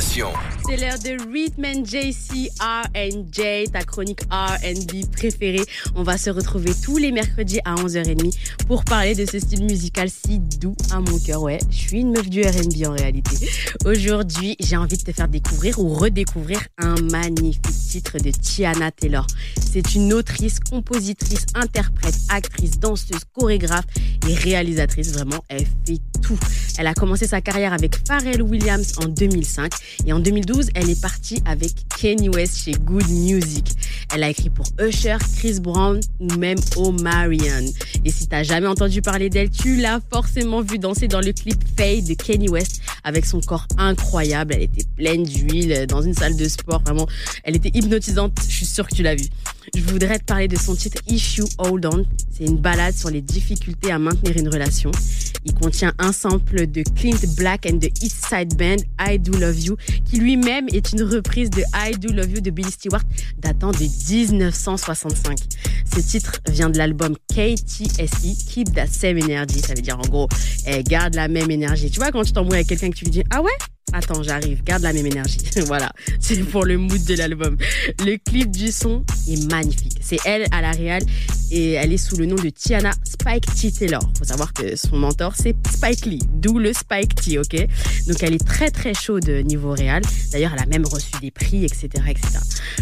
C'est 0.00 0.76
l'heure 0.78 0.98
de 0.98 1.30
Rhythm 1.30 1.84
JC 1.84 2.48
R&J, 2.58 3.70
ta 3.70 3.82
chronique 3.82 4.22
R&B 4.30 5.04
préférée. 5.12 5.64
On 5.94 6.02
va 6.02 6.16
se 6.16 6.30
retrouver 6.30 6.72
tous 6.82 6.96
les 6.96 7.12
mercredis 7.12 7.60
à 7.66 7.74
11h30 7.74 8.32
pour 8.66 8.82
parler 8.84 9.14
de 9.14 9.26
ce 9.26 9.38
style 9.38 9.64
musical 9.64 10.08
si 10.08 10.38
doux 10.38 10.74
à 10.90 11.00
mon 11.00 11.18
cœur. 11.18 11.42
Ouais, 11.42 11.58
je 11.70 11.76
suis 11.76 12.00
une 12.00 12.12
meuf 12.12 12.30
du 12.30 12.40
R&B 12.40 12.86
en 12.86 12.92
réalité. 12.92 13.46
Aujourd'hui, 13.84 14.56
j'ai 14.58 14.76
envie 14.78 14.96
de 14.96 15.02
te 15.02 15.12
faire 15.12 15.28
découvrir 15.28 15.78
ou 15.78 15.92
redécouvrir 15.92 16.60
un 16.78 16.94
magnifique 17.12 17.60
titre 17.90 18.18
de 18.18 18.30
Tiana 18.30 18.90
Taylor. 18.92 19.26
C'est 19.60 19.94
une 19.94 20.14
autrice, 20.14 20.60
compositrice, 20.60 21.44
interprète, 21.54 22.16
actrice, 22.30 22.78
danseuse, 22.78 23.24
chorégraphe 23.34 23.86
et 24.26 24.34
réalisatrice. 24.34 25.12
Vraiment, 25.12 25.44
elle 25.48 25.66
fait 25.86 25.98
tout. 26.22 26.38
Elle 26.78 26.86
a 26.86 26.94
commencé 26.94 27.26
sa 27.26 27.42
carrière 27.42 27.74
avec 27.74 27.96
Pharrell 28.06 28.40
Williams 28.40 28.94
en 28.98 29.06
2005 29.06 29.72
et 30.06 30.12
en 30.12 30.18
2012, 30.18 30.70
elle 30.74 30.90
est 30.90 31.00
partie 31.00 31.40
avec 31.44 31.72
Kanye 32.00 32.28
West 32.28 32.64
chez 32.64 32.72
Good 32.72 33.08
Music. 33.08 33.66
Elle 34.12 34.24
a 34.24 34.30
écrit 34.30 34.50
pour 34.50 34.66
Usher, 34.80 35.16
Chris 35.36 35.60
Brown 35.60 36.00
ou 36.18 36.26
même 36.36 36.58
O'Marion. 36.76 37.64
Et 38.04 38.10
si 38.10 38.26
t'as 38.26 38.42
jamais 38.42 38.66
entendu 38.66 39.02
parler 39.02 39.30
d'elle, 39.30 39.50
tu 39.50 39.76
l'as 39.76 40.00
forcément 40.12 40.62
vu 40.62 40.78
danser 40.78 41.08
dans 41.08 41.20
le 41.20 41.32
clip 41.32 41.58
Fade 41.76 42.04
de 42.04 42.14
Kanye 42.14 42.48
West 42.48 42.80
avec 43.04 43.26
son 43.26 43.40
corps 43.40 43.66
incroyable. 43.78 44.54
Elle 44.54 44.62
était 44.62 44.84
pleine 44.96 45.22
d'huile 45.22 45.86
dans 45.86 46.02
une 46.02 46.14
salle 46.14 46.36
de 46.36 46.48
sport. 46.48 46.82
Vraiment, 46.82 47.06
elle 47.44 47.56
était 47.56 47.70
hypnotisante. 47.74 48.32
Je 48.48 48.54
suis 48.54 48.66
sûre 48.66 48.88
que 48.88 48.94
tu 48.94 49.02
l'as 49.02 49.14
vu. 49.14 49.26
Je 49.74 49.82
voudrais 49.82 50.18
te 50.18 50.24
parler 50.24 50.48
de 50.48 50.56
son 50.56 50.74
titre 50.74 51.00
Issue 51.06 51.44
Hold 51.58 51.86
On. 51.86 52.04
C'est 52.30 52.44
une 52.44 52.56
balade 52.56 52.94
sur 52.94 53.10
les 53.10 53.20
difficultés 53.20 53.92
à 53.92 53.98
maintenir 53.98 54.36
une 54.36 54.48
relation. 54.48 54.90
Il 55.44 55.54
contient 55.54 55.92
un 55.98 56.12
sample 56.12 56.66
de 56.66 56.82
Clint 56.94 57.18
Black 57.36 57.66
and 57.66 57.78
the 57.78 57.90
East 58.02 58.26
Side 58.28 58.56
Band, 58.56 58.76
I 59.00 59.18
Do 59.18 59.38
Love 59.38 59.58
You, 59.58 59.76
qui 60.04 60.18
lui-même 60.18 60.66
est 60.72 60.92
une 60.92 61.02
reprise 61.02 61.50
de 61.50 61.62
I 61.74 61.92
Do 61.98 62.12
Love 62.12 62.30
You 62.30 62.40
de 62.40 62.50
Billy 62.50 62.70
Stewart 62.70 63.02
datant 63.38 63.72
de 63.72 63.78
1965. 63.78 65.38
Ce 65.94 66.00
titre 66.00 66.40
vient 66.48 66.70
de 66.70 66.78
l'album 66.78 67.16
KTSE, 67.40 68.36
Keep 68.48 68.74
That 68.74 68.88
Same 68.88 69.16
Energy. 69.16 69.60
Ça 69.60 69.72
veut 69.72 69.80
dire 69.80 69.98
en 69.98 70.06
gros, 70.08 70.28
eh, 70.66 70.82
garde 70.82 71.14
la 71.14 71.26
même 71.26 71.50
énergie. 71.50 71.90
Tu 71.90 71.98
vois, 71.98 72.10
quand 72.10 72.22
tu 72.22 72.32
t'embrouilles 72.32 72.56
avec 72.56 72.66
quelqu'un 72.66 72.90
que 72.90 72.96
tu 72.96 73.06
lui 73.06 73.10
dis, 73.10 73.22
ah 73.30 73.40
ouais? 73.40 73.50
Attends, 73.92 74.22
j'arrive, 74.22 74.62
garde 74.62 74.82
la 74.82 74.92
même 74.92 75.06
énergie. 75.06 75.38
voilà, 75.66 75.90
c'est 76.20 76.36
pour 76.44 76.64
le 76.64 76.76
mood 76.76 77.02
de 77.04 77.14
l'album. 77.14 77.56
Le 78.04 78.16
clip 78.18 78.50
du 78.50 78.70
son 78.70 79.04
est 79.26 79.50
magnifique. 79.50 79.98
C'est 80.00 80.18
elle 80.26 80.46
à 80.52 80.60
la 80.60 80.70
réal 80.70 81.02
et 81.50 81.72
elle 81.72 81.92
est 81.92 81.96
sous 81.96 82.16
le 82.16 82.26
nom 82.26 82.36
de 82.36 82.50
Tiana 82.50 82.92
Spike 83.04 83.46
T. 83.54 83.72
Taylor. 83.72 84.02
Faut 84.18 84.24
savoir 84.24 84.52
que 84.52 84.76
son 84.76 84.96
mentor 84.96 85.34
c'est 85.36 85.54
Spike 85.68 86.06
Lee, 86.06 86.22
d'où 86.34 86.58
le 86.58 86.72
Spike 86.72 87.14
T, 87.16 87.38
ok? 87.38 87.66
Donc 88.06 88.22
elle 88.22 88.34
est 88.34 88.46
très 88.46 88.70
très 88.70 88.94
chaude 88.94 89.28
niveau 89.28 89.72
réal. 89.72 90.02
D'ailleurs, 90.32 90.52
elle 90.54 90.62
a 90.62 90.66
même 90.66 90.86
reçu 90.86 91.10
des 91.20 91.30
prix, 91.30 91.64
etc., 91.64 91.88
etc. 92.08 92.38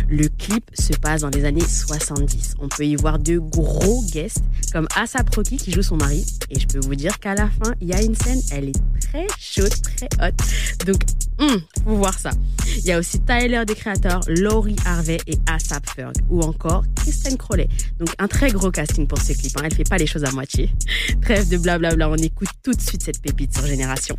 Le 0.09 0.29
clip 0.29 0.71
se 0.79 0.93
passe 0.93 1.23
dans 1.23 1.31
les 1.31 1.45
années 1.45 1.67
70. 1.67 2.57
On 2.61 2.69
peut 2.69 2.85
y 2.85 2.97
voir 2.97 3.19
de 3.19 3.39
gros 3.39 4.05
guests 4.05 4.43
comme 4.73 4.87
Asap 4.97 5.35
Rocky 5.35 5.57
qui 5.57 5.73
joue 5.73 5.83
son 5.83 5.97
mari. 5.97 6.25
Et 6.51 6.59
je 6.59 6.67
peux 6.67 6.81
vous 6.81 6.95
dire 6.95 7.19
qu'à 7.19 7.35
la 7.35 7.49
fin, 7.49 7.73
il 7.81 7.89
y 7.89 7.95
a 7.95 8.03
une 8.03 8.15
scène, 8.15 8.41
elle 8.53 8.69
est 8.71 9.01
très 9.01 9.27
chaude, 9.39 9.73
très 9.97 10.09
hot. 10.21 10.85
Donc, 10.87 11.03
hum, 11.39 11.61
faut 11.85 11.97
voir 11.97 12.19
ça. 12.19 12.31
Il 12.79 12.85
y 12.85 12.93
a 12.93 12.99
aussi 12.99 13.21
Tyler, 13.21 13.65
des 13.67 13.75
créateurs, 13.75 14.21
Laurie 14.29 14.77
Harvey 14.85 15.19
et 15.27 15.39
Asap 15.47 15.89
Ferg. 15.95 16.15
Ou 16.31 16.43
encore 16.43 16.85
Kristen 16.97 17.37
Crowley. 17.37 17.69
Donc, 17.99 18.11
un 18.19 18.29
très 18.29 18.51
gros 18.51 18.71
casting 18.71 19.07
pour 19.07 19.21
ce 19.21 19.33
clip. 19.33 19.57
Hein. 19.59 19.63
Elle 19.65 19.75
fait 19.75 19.89
pas 19.89 19.99
les 19.99 20.07
choses 20.07 20.25
à 20.25 20.31
moitié. 20.31 20.71
Trêve 21.23 21.49
de 21.49 21.57
blablabla. 21.57 22.09
On 22.09 22.17
écoute 22.17 22.49
tout 22.63 22.73
de 22.73 22.81
suite 22.81 23.03
cette 23.03 23.21
pépite 23.21 23.55
sur 23.55 23.67
Génération. 23.67 24.19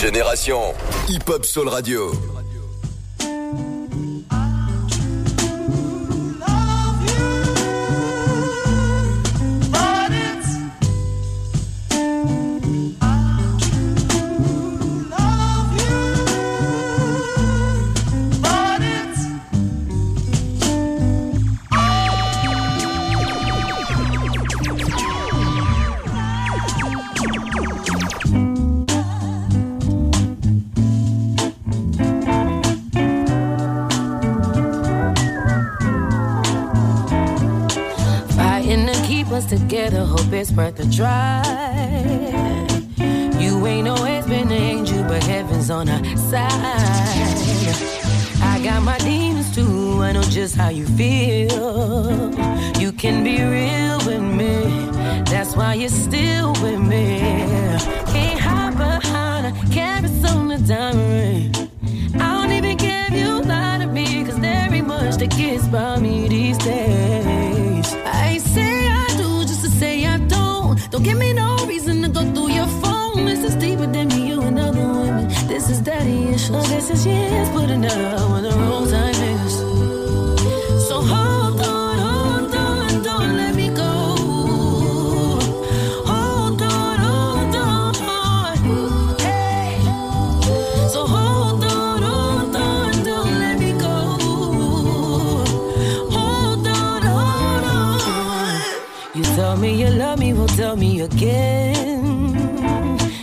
Génération. 0.00 0.60
Hip 1.08 1.28
Hop 1.28 1.44
Soul 1.44 1.68
Radio. 1.68 2.12
Us 39.44 39.60
together, 39.60 40.04
hope 40.04 40.32
it's 40.32 40.50
worth 40.52 40.78
a 40.80 40.90
try. 40.90 41.42
You 43.38 43.66
ain't 43.66 43.88
always 43.88 44.26
been 44.26 44.48
an 44.48 44.52
angel, 44.52 45.02
but 45.04 45.22
heaven's 45.22 45.70
on 45.70 45.88
our 45.88 46.16
side. 46.16 46.50
I 48.42 48.60
got 48.62 48.82
my 48.82 48.98
demons 48.98 49.54
too, 49.54 50.02
I 50.02 50.12
know 50.12 50.22
just 50.22 50.56
how 50.56 50.68
you 50.68 50.86
feel. 50.86 52.32
You 52.78 52.92
can 52.92 53.24
be 53.24 53.42
real 53.42 53.98
with 54.06 54.22
me, 54.22 54.90
that's 55.24 55.56
why 55.56 55.74
you're 55.74 55.88
still 55.88 56.52
with 56.62 56.80
me. 56.80 58.13
Give 71.04 71.18
me 71.18 71.32
no 71.34 71.56
reason 71.66 72.02
to 72.02 72.08
go 72.08 72.22
through 72.32 72.52
your 72.52 72.66
phone. 72.82 73.26
This 73.26 73.44
is 73.44 73.54
deeper 73.56 73.86
than 73.86 74.08
me, 74.08 74.28
you 74.28 74.40
and 74.40 74.58
other 74.58 74.80
women. 74.80 75.28
This 75.46 75.68
is 75.68 75.80
daddy 75.80 76.28
issues. 76.28 76.68
This 76.70 76.90
is 76.90 77.06
years 77.06 77.48
putting 77.50 77.84
up 77.84 78.30
tell 99.54 99.62
me 99.62 99.80
you 99.80 99.90
love 99.90 100.18
me, 100.18 100.32
well 100.32 100.48
tell 100.48 100.74
me 100.74 101.00
again. 101.02 102.04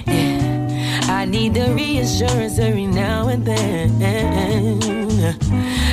Yeah, 0.08 1.02
I 1.10 1.26
need 1.26 1.54
the 1.56 1.74
reassurance 1.74 2.58
every 2.58 2.88
now 2.88 3.28
and 3.28 3.46
then. 3.46 4.00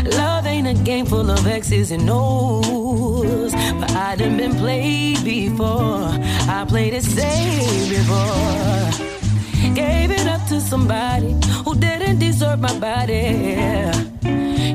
Love 0.04 0.46
ain't 0.46 0.68
a 0.68 0.74
game 0.74 1.06
full 1.06 1.28
of 1.28 1.44
X's 1.44 1.90
and 1.90 2.08
O's, 2.08 3.52
but 3.80 3.90
I 3.90 4.14
done 4.14 4.36
been 4.36 4.54
played 4.54 5.24
before. 5.24 6.08
I 6.56 6.64
played 6.68 6.94
it 6.94 7.02
safe 7.02 7.88
before. 7.88 8.90
Gave 9.74 10.12
it 10.12 10.26
up 10.28 10.46
to 10.50 10.60
somebody 10.60 11.34
who 11.64 11.74
didn't 11.74 12.20
deserve 12.20 12.60
my 12.60 12.78
body. 12.78 13.26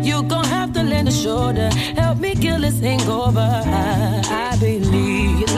You 0.04 0.24
gon' 0.24 0.44
have 0.44 0.74
to 0.74 0.84
lend 0.84 1.08
a 1.08 1.12
shoulder, 1.12 1.70
help 1.96 2.18
me 2.18 2.36
kill 2.36 2.60
this 2.60 2.82
hangover. 2.82 3.64
I 3.66 4.58
believe 4.60 5.53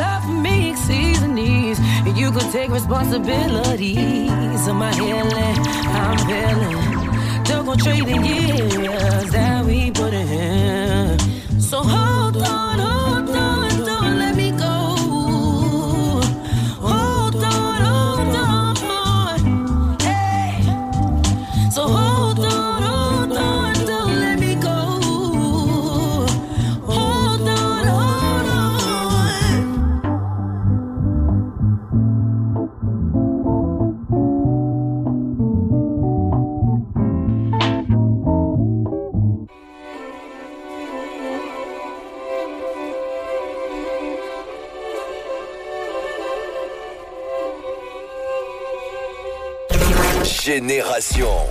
you 2.16 2.32
could 2.32 2.50
take 2.52 2.70
responsibilities 2.72 4.68
of 4.68 4.76
my 4.76 4.94
healing. 4.96 5.56
I'm 6.02 6.18
feeling, 6.28 7.44
don't 7.44 7.66
go 7.66 7.76
trading 7.76 8.24
years 8.26 9.32
that 9.32 9.66
we 9.66 9.92
put 9.92 10.14
in. 10.14 11.20
So 11.60 11.80
hold 11.84 12.15
Génération. 50.46 51.36